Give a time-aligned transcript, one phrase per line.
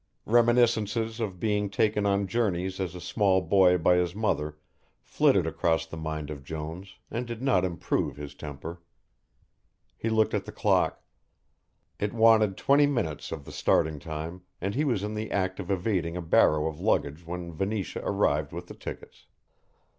[0.25, 4.57] Reminiscences of being taken on journeys as a small boy by his mother
[4.99, 8.81] flitted across the mind of Jones and did not improve his temper.
[9.95, 11.03] He looked at the clock.
[11.99, 15.69] It wanted twenty minutes of the starting time and he was in the act of
[15.69, 19.27] evading a barrow of luggage when Venetia arrived with the tickets.